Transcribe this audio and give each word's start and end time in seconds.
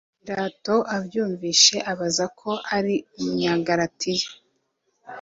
Pilato 0.25 0.75
abyumvise 0.95 1.75
abaza 1.91 2.25
ko 2.39 2.49
ari 2.77 2.93
Umunyagalilaya 3.17 4.27